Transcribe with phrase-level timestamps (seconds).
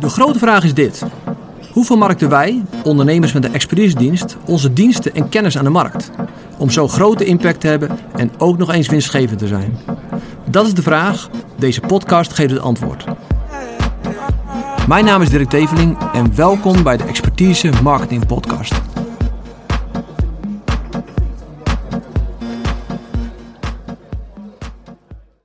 [0.00, 1.02] De grote vraag is dit.
[1.72, 6.10] Hoe vermarkten wij, ondernemers met een expertisedienst, onze diensten en kennis aan de markt?
[6.58, 9.78] Om zo grote impact te hebben en ook nog eens winstgevend te zijn.
[10.50, 11.30] Dat is de vraag.
[11.58, 13.04] Deze podcast geeft het antwoord.
[14.88, 18.80] Mijn naam is Dirk Teveling en welkom bij de Expertise Marketing Podcast.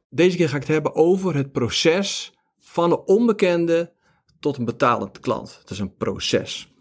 [0.10, 2.35] Deze keer ga ik het hebben over het proces
[2.76, 3.94] van een onbekende
[4.40, 5.58] tot een betalend klant.
[5.60, 6.74] Het is een proces.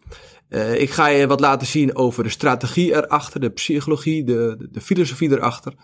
[0.48, 4.70] Uh, ik ga je wat laten zien over de strategie erachter, de psychologie, de, de,
[4.70, 5.74] de filosofie erachter.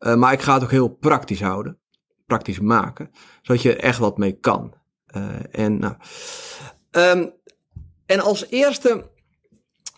[0.00, 1.78] Uh, maar ik ga het ook heel praktisch houden,
[2.26, 3.10] praktisch maken,
[3.42, 4.74] zodat je er echt wat mee kan.
[5.16, 5.94] Uh, en, nou,
[6.90, 7.32] um,
[8.06, 9.10] en als eerste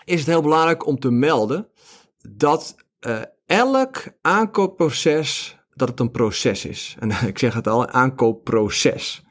[0.05, 1.69] is het heel belangrijk om te melden
[2.29, 2.75] dat
[3.47, 6.97] elk aankoopproces dat het een proces is.
[6.99, 9.23] En ik zeg het al, aankoopproces.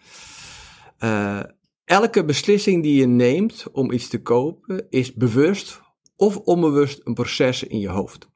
[1.03, 1.39] Uh,
[1.85, 5.81] elke beslissing die je neemt om iets te kopen is bewust
[6.15, 8.29] of onbewust een proces in je hoofd.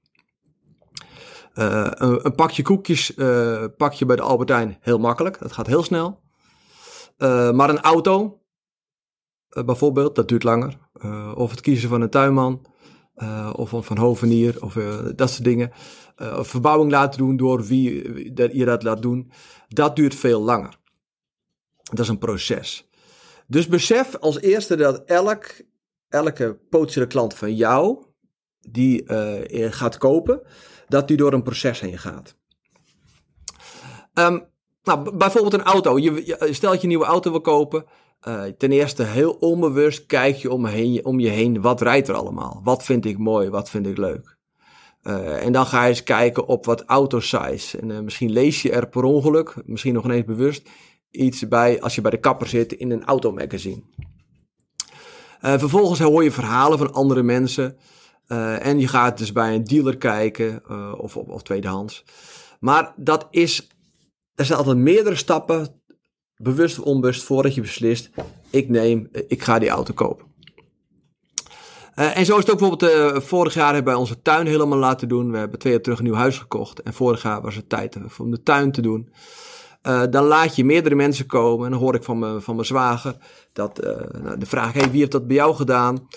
[1.53, 5.84] Uh, een, pakje koekjes uh, pak je bij de Albertijn heel makkelijk, dat gaat heel
[5.84, 6.22] snel.
[7.53, 8.42] maar een auto,
[9.66, 10.78] bijvoorbeeld, dat duurt langer.
[11.36, 12.66] of het kiezen van een tuinman,
[13.56, 14.73] of van, van hovenier, of
[15.16, 15.72] dat soort dingen
[16.18, 18.14] uh, verbouwing laten doen door wie
[18.58, 19.31] je dat laat doen,
[19.68, 20.84] dat duurt veel langer.
[21.91, 22.89] Dat is een proces.
[23.47, 25.45] Dus besef als eerste dat elk,
[26.09, 28.05] elke potentiële klant van jou
[28.59, 30.41] die uh, gaat kopen,
[30.88, 32.36] dat die door een proces heen gaat.
[34.13, 34.45] Um,
[34.83, 35.97] nou, bijvoorbeeld een auto.
[35.97, 37.86] Je, stel dat je een nieuwe auto wil kopen.
[38.28, 41.61] Uh, ten eerste heel onbewust kijk je om, heen, om je heen.
[41.61, 42.61] Wat rijdt er allemaal?
[42.63, 43.50] Wat vind ik mooi?
[43.50, 44.38] Wat vind ik leuk?
[45.03, 47.78] Uh, en dan ga je eens kijken op wat autosize.
[47.78, 50.69] En misschien lees je er per ongeluk, misschien nog ineens bewust,
[51.16, 53.84] iets bij als je bij de kapper zit in een automagazine.
[55.42, 57.78] Uh, vervolgens hoor je verhalen van andere mensen.
[58.60, 62.06] en je gaat dus bij een dealer kijken of, of, of tweedehands.
[62.59, 63.68] Maar dat is,
[64.36, 65.81] er zijn altijd meerdere stappen,
[66.38, 68.09] bewust of onbewust, voordat je beslist,
[68.50, 70.25] ik neem, ik ga die auto kopen.
[71.96, 75.31] En zo is het ook bijvoorbeeld, vorig jaar hebben wij onze tuin helemaal laten doen.
[75.31, 76.81] We hebben twee jaar terug een nieuw huis gekocht.
[76.81, 79.09] En vorig jaar was het tijd om de tuin te doen.
[79.88, 81.66] Uh, dan laat je meerdere mensen komen.
[81.66, 83.16] En dan hoor ik van, me, van mijn zwager
[83.53, 83.81] dat,
[84.23, 86.07] nou, de vraag, hey, wie heeft dat bij jou gedaan?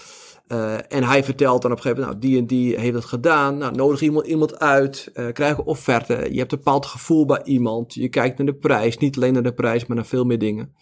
[0.89, 3.59] en hij vertelt dan op een gegeven moment, nou, die en die heeft dat gedaan.
[3.59, 6.15] Nou, nodig iemand, iemand uit, krijg een offerte.
[6.15, 7.95] Je hebt een bepaald gevoel bij iemand.
[7.95, 10.75] Je kijkt naar de prijs, niet alleen naar de prijs, maar naar veel meer dingen.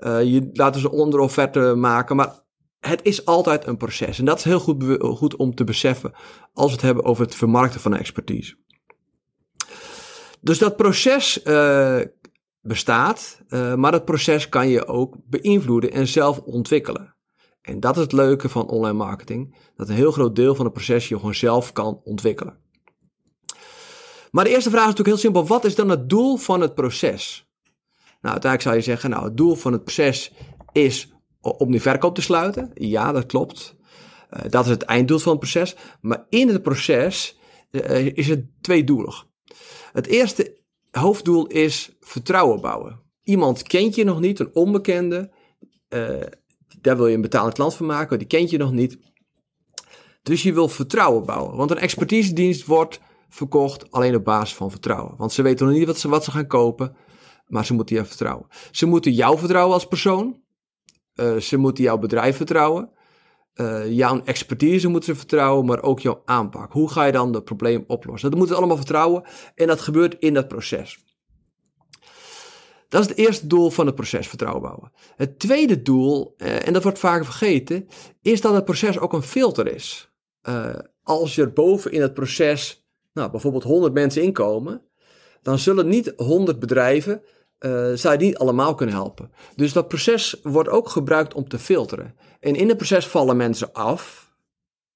[0.00, 2.40] je laat dus een onderofferte maken, maar
[2.80, 4.18] het is altijd een proces.
[4.18, 6.12] En dat is heel goed, goed om te beseffen
[6.52, 8.56] als we het hebben over het vermarkten van expertise.
[10.48, 12.00] Dus dat proces uh,
[12.60, 17.14] bestaat, uh, maar dat proces kan je ook beïnvloeden en zelf ontwikkelen.
[17.62, 20.74] En dat is het leuke van online marketing, dat een heel groot deel van het
[20.74, 22.58] proces je gewoon zelf kan ontwikkelen.
[24.30, 26.74] Maar de eerste vraag is natuurlijk heel simpel, wat is dan het doel van het
[26.74, 27.48] proces?
[28.20, 30.32] Nou, uiteindelijk zou je zeggen, nou, het doel van het proces
[30.72, 32.70] is om die verkoop te sluiten.
[32.74, 33.76] Ja, dat klopt.
[34.30, 35.76] Uh, dat is het einddoel van het proces.
[36.00, 37.38] Maar in het proces
[38.14, 39.27] is het tweedoelig.
[39.92, 40.56] Het eerste
[40.90, 43.00] hoofddoel is vertrouwen bouwen.
[43.22, 45.30] Iemand kent je nog niet, een onbekende.
[45.88, 46.20] Uh,
[46.80, 48.98] daar wil je een betalend klant van maken, die kent je nog niet.
[50.22, 51.56] Dus je wil vertrouwen bouwen.
[51.56, 55.14] Want een expertisedienst wordt verkocht alleen op basis van vertrouwen.
[55.16, 56.96] Want ze weten nog niet wat ze, wat ze gaan kopen,
[57.46, 58.46] maar ze moeten je vertrouwen.
[58.70, 60.42] Ze moeten jou vertrouwen als persoon.
[61.14, 62.90] Uh, ze moeten jouw bedrijf vertrouwen.
[63.60, 66.72] Uh, jouw expertise moeten ze vertrouwen, maar ook jouw aanpak.
[66.72, 68.30] Hoe ga je dan het probleem oplossen?
[68.30, 69.22] Dat moeten ze allemaal vertrouwen
[69.54, 71.04] en dat gebeurt in dat proces.
[72.88, 74.92] Dat is het eerste doel van het proces, vertrouwen bouwen.
[75.16, 77.88] Het tweede doel, uh, en dat wordt vaak vergeten,
[78.22, 80.12] is dat het proces ook een filter is.
[81.02, 84.82] als er boven in het proces nou, bijvoorbeeld 100 mensen inkomen,
[85.42, 87.22] dan zullen niet 100 bedrijven
[87.60, 89.32] uh, zou je niet allemaal kunnen helpen.
[89.56, 92.14] Dus dat proces wordt ook gebruikt om te filteren.
[92.40, 94.32] En in het proces vallen mensen af.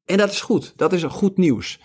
[0.04, 0.72] En dat is goed.
[0.76, 1.80] Dat is goed nieuws.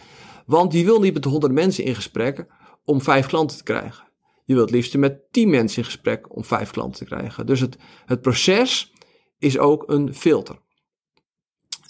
[0.45, 2.45] Want je wil niet met 100 mensen in gesprek
[2.85, 4.06] om vijf klanten te krijgen.
[4.45, 7.45] Je wilt liefst met 10 mensen in gesprek om vijf klanten te krijgen.
[7.45, 8.94] Dus het, het proces
[9.38, 10.59] is ook een filter.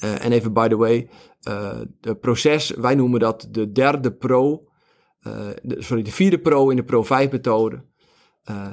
[0.03, 1.09] Uh, en even by the way,
[1.47, 4.67] uh, de proces, wij noemen dat de derde pro,
[5.61, 7.83] sorry, de vierde pro in de Pro 5 methode.
[8.49, 8.67] Uh,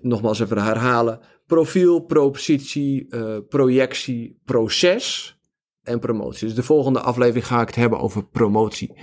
[0.00, 1.20] nogmaals even herhalen.
[1.46, 3.08] Profiel, propositie,
[3.48, 5.36] projectie, proces
[5.82, 6.46] en promotie.
[6.46, 9.00] Dus de volgende aflevering ga ik het hebben over promotie.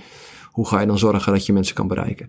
[0.50, 2.28] Hoe ga je dan zorgen dat je mensen kan bereiken?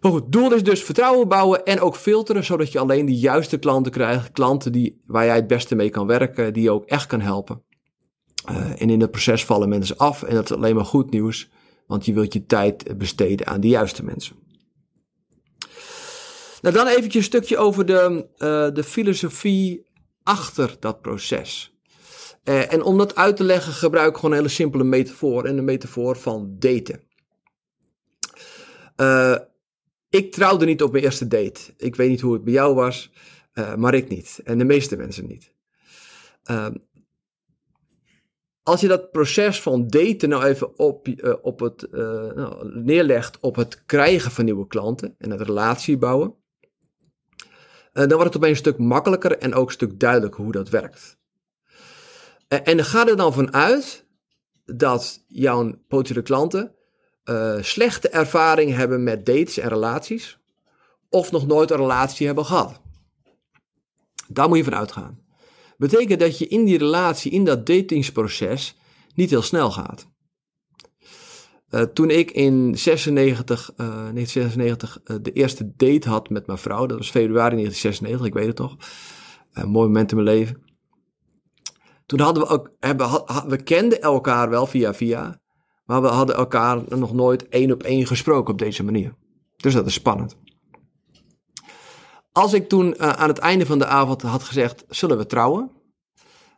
[0.00, 3.58] Maar goed, doel is dus vertrouwen bouwen en ook filteren, zodat je alleen de juiste
[3.58, 4.30] klanten krijgt.
[4.30, 7.62] Klanten die, waar jij het beste mee kan werken, die je ook echt kan helpen.
[8.76, 11.50] En in het proces vallen mensen af en dat is alleen maar goed nieuws,
[11.86, 14.36] want je wilt je tijd besteden aan de juiste mensen.
[16.60, 19.86] Nou, dan eventjes een stukje over de, uh, de filosofie
[20.22, 21.76] achter dat proces.
[22.44, 25.56] Uh, en om dat uit te leggen gebruik ik gewoon een hele simpele metafoor en
[25.56, 27.00] de metafoor van daten.
[28.96, 29.36] Uh,
[30.08, 31.60] ik trouwde niet op mijn eerste date.
[31.76, 33.12] Ik weet niet hoe het bij jou was,
[33.76, 34.40] maar ik niet.
[34.44, 35.52] En de meeste mensen niet.
[36.50, 36.66] Uh,
[38.62, 41.08] als je dat proces van daten nou even op,
[41.42, 46.34] op het, nou, neerlegt op het krijgen van nieuwe klanten en het relatie bouwen,
[48.06, 51.16] dan wordt het opeens een stuk makkelijker en ook een stuk duidelijker hoe dat werkt.
[52.48, 54.06] en ga er dan vanuit
[54.64, 56.76] dat jouw potentiële klanten
[57.28, 60.38] uh, slechte ervaring hebben met dates en relaties,
[61.10, 62.80] of nog nooit een relatie hebben gehad.
[64.28, 65.26] Daar moet je van uitgaan.
[65.76, 68.76] Betekent dat je in die relatie, in dat datingsproces,
[69.14, 70.08] niet heel snel gaat.
[71.70, 76.86] Uh, toen ik in 96, uh, 1996 uh, de eerste date had met mijn vrouw,
[76.86, 78.76] dat was februari 1996, ik weet het toch,
[79.52, 80.62] een mooi moment in mijn leven.
[82.06, 83.08] Toen hadden we ook, hebben,
[83.48, 85.40] we kenden elkaar wel via via,
[85.84, 89.14] maar we hadden elkaar nog nooit één op één gesproken op deze manier.
[89.56, 90.36] Dus dat is spannend.
[92.32, 95.70] Als ik toen aan het einde van de avond had gezegd: zullen we trouwen?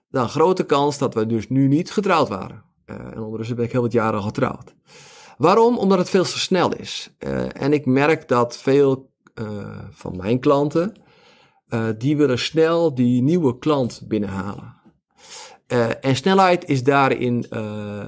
[0.08, 2.64] Dan grote kans dat we dus nu niet getrouwd waren.
[2.90, 4.74] Uh, en ondertussen ben ik heel wat jaren getrouwd.
[5.38, 5.78] Waarom?
[5.78, 7.14] Omdat het veel te snel is.
[7.18, 9.08] Uh, en ik merk dat veel
[9.90, 10.92] van mijn klanten,
[11.98, 14.74] die willen snel die nieuwe klant binnenhalen.
[16.00, 17.46] en snelheid is daarin,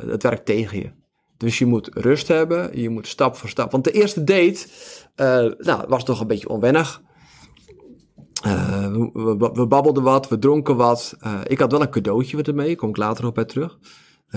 [0.06, 0.92] het werkt tegen je.
[1.36, 3.70] Dus je moet rust hebben, je moet stap voor stap.
[3.70, 4.66] Want de eerste date
[5.16, 7.02] uh, nou, was toch een beetje onwennig.
[8.42, 11.16] We, babbelden wat, we dronken wat.
[11.44, 13.78] Ik had wel een cadeautje ermee, daar kom ik later op bij terug.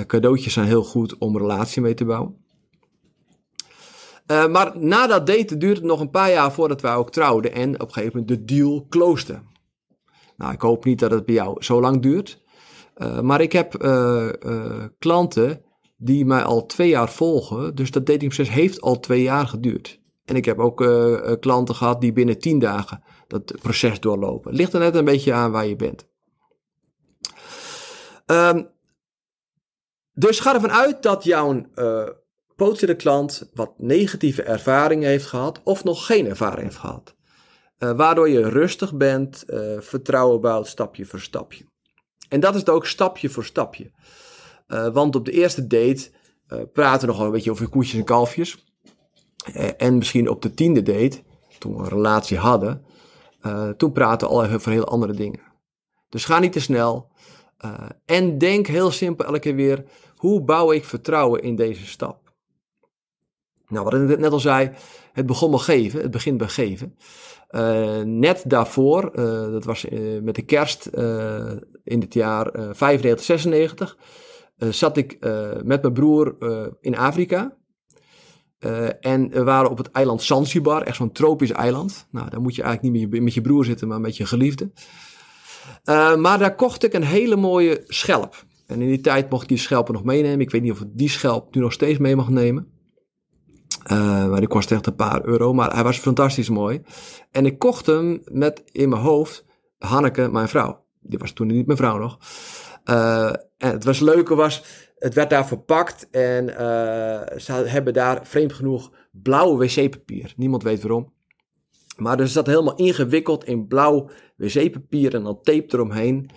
[0.06, 2.44] Cadeautjes zijn heel goed om relatie mee te bouwen.
[4.28, 7.74] maar na dat daten duurde het nog een paar jaar voordat wij ook trouwden en
[7.74, 9.48] op een gegeven moment de deal closeden.
[10.38, 12.44] Nou, ik hoop niet dat het bij jou zo lang duurt.
[13.22, 13.72] maar ik heb
[15.00, 15.62] klanten
[15.98, 17.76] die mij al twee jaar volgen.
[17.76, 20.00] Dus dat datingproces heeft al twee jaar geduurd.
[20.26, 20.78] En ik heb ook
[21.40, 24.50] klanten gehad die binnen tien dagen dat proces doorlopen.
[24.50, 26.08] Het ligt er net een beetje aan waar je bent.
[28.26, 28.74] Um,
[30.16, 32.08] dus ga ervan uit dat jouw uh,
[32.56, 37.16] potentiële klant wat negatieve ervaringen heeft gehad of nog geen ervaring heeft gehad.
[37.80, 39.44] Uh, waardoor je rustig bent,
[39.80, 41.66] vertrouwen bouwt stapje voor stapje.
[42.30, 43.92] En dat is het ook stapje voor stapje.
[44.94, 46.12] Want op de eerste date
[46.74, 48.66] praten we nog wel een beetje over koetjes en kalfjes.
[49.78, 51.24] En misschien op de tiende date,
[51.60, 52.86] toen we een relatie hadden,
[53.78, 55.42] toen praten we al over heel andere dingen.
[56.10, 57.12] Dus ga niet te snel.
[58.06, 59.86] en denk heel simpel elke keer weer,
[60.16, 62.26] hoe bouw ik vertrouwen in deze stap?
[63.68, 64.72] Nou, wat ik net al zei,
[65.14, 66.96] het begon bij geven, het begint bij geven.
[68.20, 69.12] net daarvoor,
[69.52, 69.86] dat was
[70.22, 70.86] met de kerst
[71.84, 73.98] in het jaar 95, 96,
[74.58, 75.18] uh, zat ik
[75.64, 76.36] met mijn broer
[76.82, 77.58] in Afrika.
[79.00, 82.08] en we waren op het eiland Zanzibar, echt zo'n tropisch eiland.
[82.12, 84.72] Nou, daar moet je eigenlijk niet met met je broer zitten, maar met je geliefde.
[86.18, 88.46] maar daar kocht ik een hele mooie schelp.
[88.68, 90.40] En in die tijd mocht ik die schelpen nog meenemen.
[90.40, 92.68] Ik weet niet of ik die schelp nu nog steeds mee mag nemen.
[94.30, 96.82] maar die kost echt een paar euro, maar hij was fantastisch mooi.
[97.32, 99.46] En ik kocht hem met in mijn hoofd
[99.78, 100.86] Hanneke, mijn vrouw.
[101.00, 102.18] Die was toen niet mijn vrouw nog.
[102.86, 104.64] Uh, en het was leuke was,
[104.98, 106.58] het werd daar verpakt en uh,
[107.38, 110.34] ze hebben daar vreemd genoeg blauw wc-papier.
[110.36, 111.14] Niemand weet waarom.
[111.98, 116.30] Maar er zat helemaal ingewikkeld in blauw wc-papier en dan tape eromheen.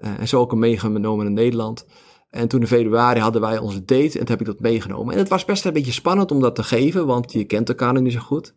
[0.00, 1.86] Uh, en zo ook meegenomen in Nederland.
[2.30, 5.12] En toen in februari hadden wij onze date en toen heb ik dat meegenomen.
[5.12, 7.92] En het was best een beetje spannend om dat te geven, want je kent elkaar
[7.92, 8.54] nog niet zo goed.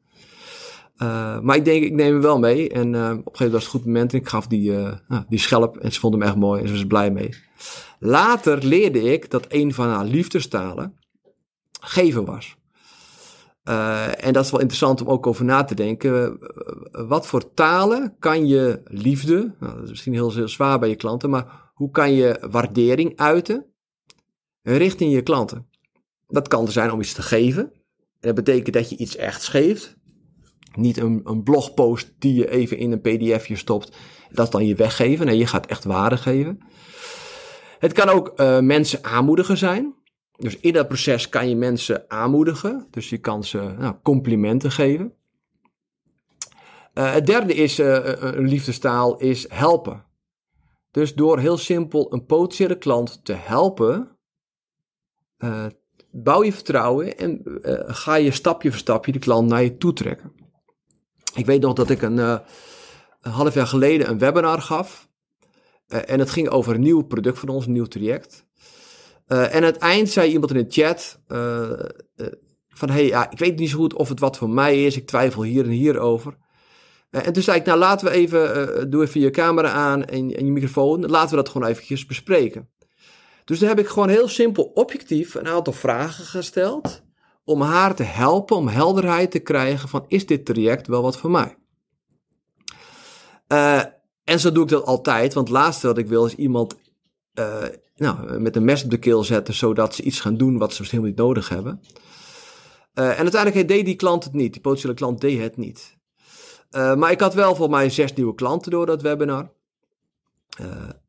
[0.97, 2.69] Uh, maar ik denk, ik neem hem wel mee.
[2.69, 4.13] En uh, op een gegeven moment was het een goed moment.
[4.13, 4.93] En ik gaf die, uh,
[5.29, 7.29] die schelp en ze vond hem echt mooi en ze was blij mee.
[7.99, 10.97] Later leerde ik dat een van haar liefdestalen
[11.79, 12.55] geven was.
[13.63, 16.39] En dat is wel interessant om ook over na te denken.
[16.91, 20.95] wat voor talen kan je liefde, nou, dat is misschien heel, heel zwaar bij je
[20.95, 23.65] klanten, maar hoe kan je waardering uiten
[24.61, 25.67] richting je klanten?
[26.27, 27.63] Dat kan er zijn om iets te geven.
[27.63, 29.95] En dat betekent dat je iets echt geeft.
[30.75, 33.97] Niet een, een blogpost die je even in een pdfje stopt.
[34.31, 35.25] Dat dan je weggeven.
[35.25, 36.59] Nee, je gaat echt waarde geven.
[37.79, 39.95] Het kan ook mensen aanmoedigen zijn.
[40.37, 42.87] Dus in dat proces kan je mensen aanmoedigen.
[42.89, 45.13] Dus je kan ze nou, complimenten geven.
[46.93, 50.05] het derde is, een liefdestaal, is helpen.
[50.91, 54.17] Dus door heel simpel een potentiële klant te helpen,
[56.11, 57.41] bouw je vertrouwen en
[57.85, 60.31] ga je stapje voor stapje de klant naar je toe trekken.
[61.33, 62.41] Ik weet nog dat ik een, een
[63.21, 65.09] half jaar geleden een webinar gaf.
[65.87, 68.45] en het ging over een nieuw product van ons, een nieuw traject.
[69.27, 71.19] En aan het eind zei iemand in de chat:
[72.75, 74.97] van hé, hey, ja, ik weet niet zo goed of het wat voor mij is.
[74.97, 76.37] Ik twijfel hier en hier over.
[77.09, 80.45] En toen zei ik, nou laten we even, doe even je camera aan en, en,
[80.45, 81.05] je microfoon.
[81.05, 82.69] Laten we dat gewoon eventjes bespreken.
[83.45, 87.01] Dus dan heb ik gewoon heel simpel objectief een aantal vragen gesteld.
[87.43, 91.31] Om haar te helpen, om helderheid te krijgen van is dit traject wel wat voor
[91.31, 91.57] mij?
[94.23, 96.75] En zo doe ik dat altijd, want het laatste wat ik wil is iemand
[97.95, 100.79] nou, met een mes op de keel zetten, zodat ze iets gaan doen wat ze
[100.79, 101.81] misschien helemaal niet nodig hebben.
[102.93, 104.53] Uh, en uiteindelijk deed die klant het niet.
[104.53, 105.97] Die potentiële klant deed het niet.
[106.71, 109.51] Uh, maar ik had wel voor mij zes nieuwe klanten door dat webinar.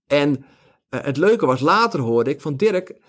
[0.07, 0.45] En
[0.89, 3.01] het leuke was, later hoorde ik van Dirk,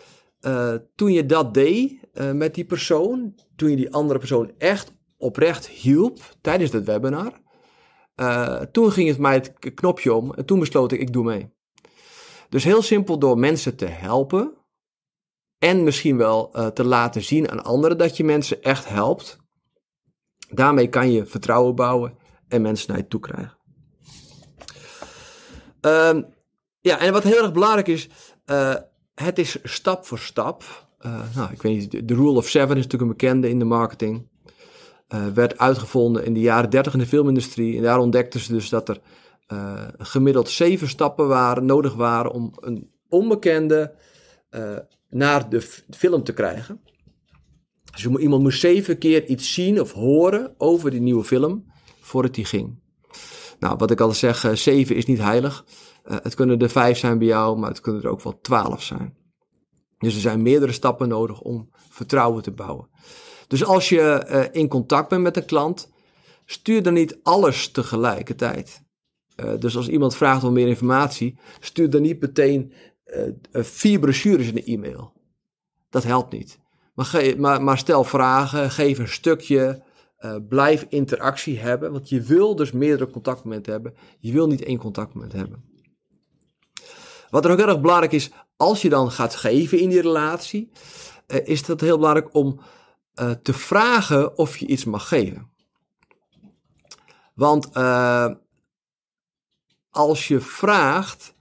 [0.96, 2.00] toen je dat deed
[2.34, 7.34] met die persoon, toen je die andere persoon echt oprecht hielp tijdens het webinar,
[8.72, 11.55] toen ging het mij het knopje om en toen besloot ik, ik doe mee.
[12.50, 14.66] Dus heel simpel door mensen te helpen,
[15.66, 19.38] en misschien wel uh, te laten zien aan anderen dat je mensen echt helpt.
[20.50, 23.58] Daarmee kan je vertrouwen bouwen en mensen naar je toe krijgen.
[25.82, 26.24] Uh,
[26.80, 28.10] ja, en wat heel erg belangrijk is,
[28.46, 28.76] uh,
[29.16, 30.88] het is stap voor stap.
[31.06, 33.66] Uh, nou, ik weet niet, de Rule of Seven is natuurlijk een bekende in de
[33.66, 34.30] marketing.
[35.34, 37.78] werd uitgevonden in de jaren 30 in de filmindustrie.
[37.78, 39.02] En daar ontdekten ze dus dat er
[39.98, 43.96] gemiddeld zeven stappen waren, nodig waren om een onbekende
[45.10, 46.82] naar de film te krijgen.
[47.92, 51.66] Dus iemand moest zeven keer iets zien of horen over die nieuwe film
[52.00, 52.84] voordat die ging.
[53.60, 55.66] Nou, wat ik al zeg, uh, zeven is niet heilig.
[56.04, 59.18] Het kunnen er vijf zijn bij jou, maar het kunnen er ook wel twaalf zijn.
[59.98, 62.90] Dus er zijn meerdere stappen nodig om vertrouwen te bouwen.
[63.48, 65.92] Dus als je in contact bent met een klant,
[66.46, 68.85] stuur dan niet alles tegelijkertijd.
[69.60, 72.74] Dus als iemand vraagt om meer informatie, stuur dan niet meteen
[73.06, 75.14] uh, vier brochures in de e-mail.
[75.90, 76.60] Dat helpt niet.
[76.94, 79.84] Maar, maar, maar, stel vragen, geef een stukje,
[80.50, 81.92] blijf interactie hebben.
[81.92, 83.94] Want je wil dus meerdere contactmomenten hebben.
[84.20, 85.64] Je wil niet één contactmoment hebben.
[87.30, 90.72] Wat er ook erg belangrijk is, als je dan gaat geven in die relatie,
[91.44, 92.60] is het heel belangrijk om
[93.42, 95.50] te vragen of je iets mag geven.
[97.34, 97.70] Want
[99.96, 101.36] als je vraagt,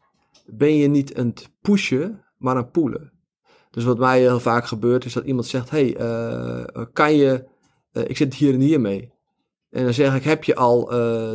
[0.47, 3.13] ben je niet het pushen, maar het poelen.
[3.71, 7.45] Dus wat mij heel vaak gebeurt, is dat iemand zegt: hey, uh, kan je,
[7.93, 9.13] uh, ik zit hier en hier mee.
[9.71, 10.91] En dan zeg ik: Heb je al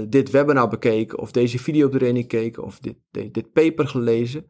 [0.09, 3.87] dit webinar bekeken, of deze video op de training gekeken, of dit, dit, dit paper
[3.87, 4.45] gelezen?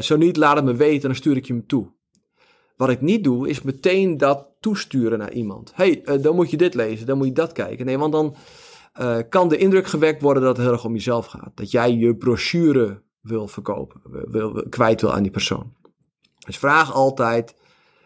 [0.00, 1.92] zo niet, laat het me weten, dan stuur ik je hem toe.
[2.76, 5.72] Wat ik niet doe, is meteen dat toesturen naar iemand.
[5.74, 7.86] hey, dan moet je dit lezen, dan moet je dat kijken.
[7.86, 8.36] Nee, want dan
[9.28, 11.50] kan de indruk gewekt worden dat het heel erg om jezelf gaat.
[11.54, 14.00] Dat jij je brochure wil verkopen,
[14.30, 15.74] wil, kwijt wil aan die persoon.
[16.46, 17.54] Dus vraag altijd: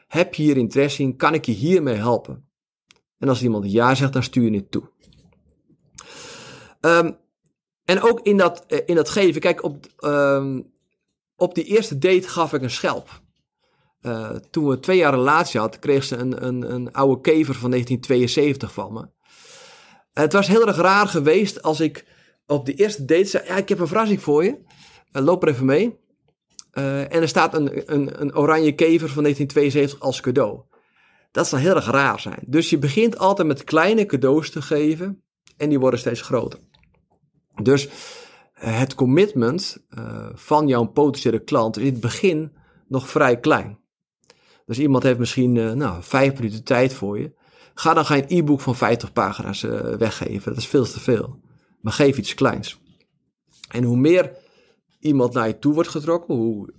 [0.07, 1.17] heb je hier interesse in?
[1.17, 2.49] Kan ik je hiermee helpen?
[3.19, 4.83] En als iemand ja zegt, dan stuur je het toe.
[6.81, 7.17] Um,
[7.85, 10.73] en ook in dat, eh, in geven, kijk, op, um,
[11.37, 13.21] op die eerste date gaf ik een schelp.
[14.03, 17.71] Uh, toen we twee jaar relatie hadden, kreeg ze een, een, een oude kever van
[17.71, 19.09] 1972 van me.
[20.13, 22.05] Het was heel erg raar geweest als ik
[22.47, 24.59] op de eerste date zei: Ja, ik heb een verrassing voor je.
[25.13, 25.99] Uh, loop er even mee.
[26.73, 30.61] Uh, en er staat een, een, een oranje kever van 1972 als cadeau.
[31.31, 32.43] Dat zal heel erg raar zijn.
[32.47, 35.23] Dus je begint altijd met kleine cadeaus te geven
[35.57, 36.59] en die worden steeds groter.
[37.63, 37.91] Dus uh,
[38.79, 39.79] het commitment
[40.35, 42.53] van jouw potentiële klant is in het begin
[42.89, 43.79] nog vrij klein.
[44.67, 47.33] Dus iemand heeft misschien nou, vijf minuten tijd voor je.
[47.81, 49.61] Ga dan geen e-book van 50 pagina's
[49.99, 50.53] weggeven.
[50.53, 51.41] Dat is veel te veel.
[51.81, 52.81] Maar geef iets kleins.
[53.71, 54.33] En hoe meer
[54.99, 56.75] iemand naar je toe wordt getrokken, hoe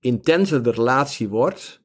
[0.00, 1.80] intenser de relatie wordt,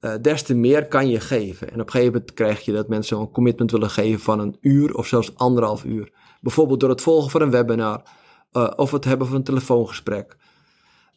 [0.00, 1.70] uh, des te meer kan je geven.
[1.70, 4.56] En op een gegeven moment krijg je dat mensen een commitment willen geven van een
[4.60, 6.12] uur of zelfs anderhalf uur.
[6.40, 8.02] Bijvoorbeeld door het volgen van een webinar
[8.52, 10.36] uh, of het hebben van een telefoongesprek.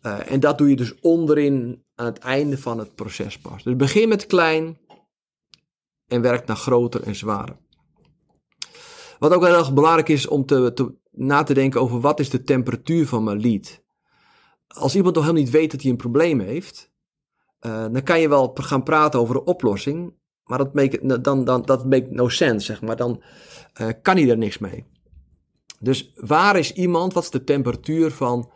[0.02, 3.64] En dat doe je dus onderin aan het einde van het proces pas.
[3.64, 4.78] Dus begin met klein
[6.14, 7.58] en werk naar groter en zwaarder.
[9.20, 12.44] Wat ook heel erg belangrijk is om te, na te denken over wat is de
[12.44, 13.82] temperatuur van mijn lead.
[14.68, 16.92] Als iemand nog helemaal niet weet dat hij een probleem heeft,
[17.62, 20.14] uh, dan kan je wel gaan praten over een oplossing.
[20.44, 22.96] Maar dat make, dan, dan, dat make no sense, zeg maar.
[22.96, 23.24] Dan
[23.82, 24.86] uh, kan hij er niks mee.
[25.80, 27.14] Dus waar is iemand?
[27.14, 28.52] Wat is de temperatuur van,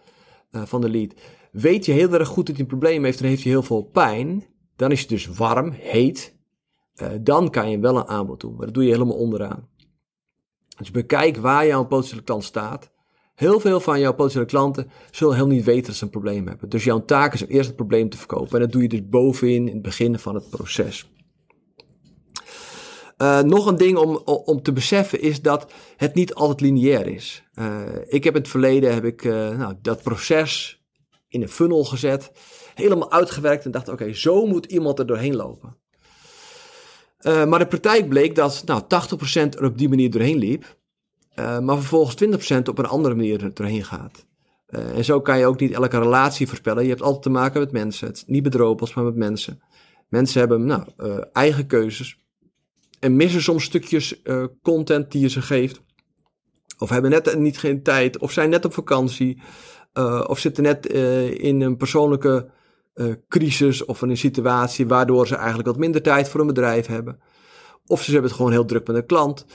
[0.52, 1.14] uh, van de lead?
[1.52, 3.84] Weet je heel erg goed dat hij een probleem heeft en heeft hij heel veel
[3.84, 4.46] pijn.
[4.76, 6.37] Dan is het dus warm, heet.
[7.01, 8.56] Uh, dan kan je wel een aanbod doen.
[8.56, 9.68] Maar dat doe je helemaal onderaan.
[10.77, 12.92] Dus bekijk waar jouw potentiële klant staat.
[13.34, 16.70] Heel veel van jouw potentiële klanten zullen helemaal niet weten dat ze een probleem hebben.
[16.70, 18.54] Dus jouw taak is om eerst het probleem te verkopen.
[18.54, 21.12] En dat doe je dus bovenin in het begin van het proces.
[23.18, 27.44] Uh, nog een ding om, om te beseffen is dat het niet altijd lineair is.
[27.56, 30.82] Uh, ik heb in het verleden heb ik, nou, dat proces
[31.27, 32.32] in een funnel gezet,
[32.75, 35.77] helemaal uitgewerkt en dacht: oké, zo moet iemand er doorheen lopen.
[37.24, 38.86] Maar de praktijk bleek dat nou, 80%
[39.58, 40.78] er op die manier doorheen liep,
[41.36, 44.26] maar vervolgens 20% op een andere manier er doorheen gaat.
[44.68, 46.84] en zo kan je ook niet elke relatie voorspellen.
[46.84, 48.08] Je hebt altijd te maken met mensen.
[48.08, 49.62] Het is niet robots, maar met mensen.
[50.10, 50.84] Mensen hebben nou,
[51.34, 52.18] eigen keuzes
[53.00, 54.22] en missen soms stukjes
[54.62, 55.82] content die je ze geeft.
[56.78, 59.42] Of hebben net niet geen tijd, of zijn net op vakantie,
[60.28, 60.86] of zitten net
[61.38, 62.50] in een persoonlijke
[63.27, 67.20] crisis of in een situatie waardoor ze eigenlijk wat minder tijd voor een bedrijf hebben.
[67.86, 69.46] Of ze hebben het gewoon heel druk met een klant.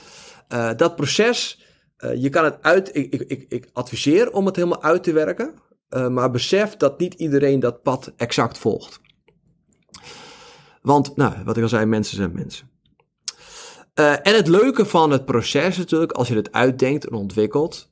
[0.75, 1.65] dat proces,
[2.15, 5.53] je kan het uit, ik, ik, ik, adviseer om het helemaal uit te werken,
[6.09, 9.01] maar besef dat niet iedereen dat pad exact volgt.
[10.81, 12.71] Want, nou, wat ik al zei, mensen zijn mensen.
[13.93, 17.89] En het leuke van het proces natuurlijk, als je het uitdenkt en ontwikkelt,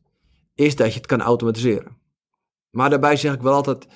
[0.55, 1.98] is dat je het kan automatiseren.
[2.70, 3.88] Maar daarbij zeg ik wel altijd,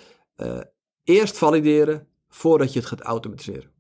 [1.06, 3.72] eerst valideren voordat je het gaat automatiseren.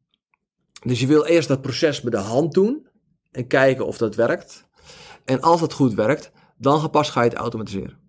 [0.85, 2.87] Dus je wil eerst dat proces met de hand doen
[3.31, 4.67] en kijken of dat werkt.
[5.25, 8.03] En als dat goed werkt, dan pas ga je het automatiseren.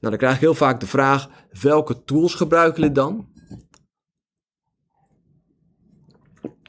[0.00, 1.28] Nou, dan krijg ik heel vaak de vraag,
[1.60, 3.28] welke tools gebruiken jullie dan?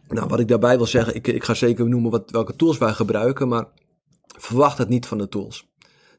[0.08, 2.94] Nou, wat ik daarbij wil zeggen, ik, ik ga zeker noemen wat, welke tools wij
[2.94, 3.68] gebruiken, maar
[4.38, 5.70] verwacht het niet van de tools.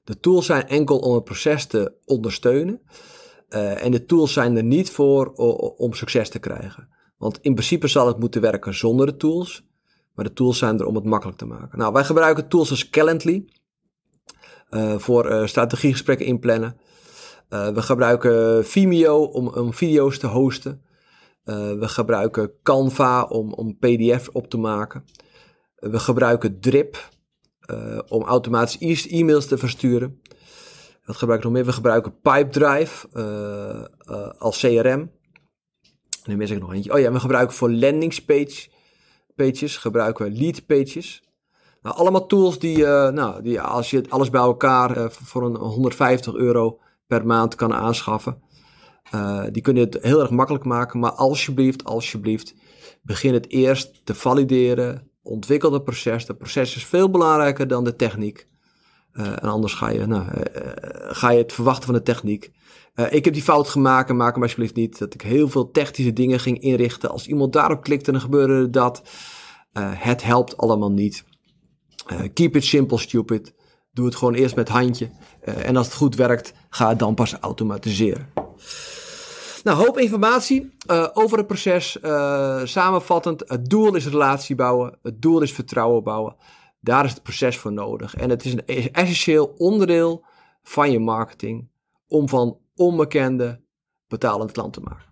[0.04, 2.80] De tools zijn enkel om het proces te ondersteunen.
[3.54, 5.32] Uh, en de tools zijn er niet voor
[5.76, 6.88] om succes te krijgen.
[7.16, 9.64] Want in principe zal het moeten werken zonder de tools.
[10.14, 11.78] Maar de tools zijn er om het makkelijk te maken.
[11.78, 13.44] Nou, wij gebruiken tools als Calendly.
[14.70, 16.76] Uh, voor uh, strategiegesprekken inplannen.
[17.48, 20.82] we gebruiken Vimeo om, om video's te hosten.
[21.44, 25.04] We gebruiken Canva om, om PDF op te maken.
[25.74, 27.08] we gebruiken Drip
[28.08, 30.20] om automatisch e- e-mails te versturen.
[31.04, 31.70] Wat gebruiken we nog meer?
[31.70, 35.10] We gebruiken Pipedrive uh, als CRM.
[36.24, 36.92] Nu mis ik nog eentje.
[36.92, 38.68] Oh ja, we gebruiken voor landingspage
[39.34, 41.22] pages, gebruiken we lead pages.
[41.82, 46.80] Nou, allemaal tools die, nou, die als je alles bij elkaar voor een 150 euro
[47.06, 48.42] per maand kan aanschaffen.
[49.14, 52.54] Uh, die kunnen het heel erg makkelijk maken, maar alsjeblieft, alsjeblieft,
[53.02, 55.10] begin het eerst te valideren.
[55.22, 56.26] Ontwikkel het proces.
[56.26, 58.48] Het proces is veel belangrijker dan de techniek.
[59.14, 60.32] Uh, en anders ga je, nou, uh,
[61.08, 62.50] ga je het verwachten van de techniek.
[63.10, 64.98] ik heb die fout gemaakt maak hem alsjeblieft niet.
[64.98, 67.10] Dat ik heel veel technische dingen ging inrichten.
[67.10, 69.02] Als iemand daarop klikte, dan gebeurde dat.
[69.78, 71.24] het helpt allemaal niet.
[72.34, 73.54] keep it simple, stupid.
[73.92, 75.10] Doe het gewoon eerst met handje.
[75.40, 78.28] en als het goed werkt, ga het dan pas automatiseren.
[79.64, 80.72] Nou, hoop informatie
[81.12, 81.98] over het proces.
[82.64, 84.98] Samenvattend, het doel is relatie bouwen.
[85.02, 86.36] Het doel is vertrouwen bouwen.
[86.84, 88.14] Daar is het proces voor nodig.
[88.14, 90.24] En het is een essentieel onderdeel
[90.62, 91.68] van je marketing
[92.06, 93.60] om van onbekende
[94.06, 95.11] betalend klant te maken.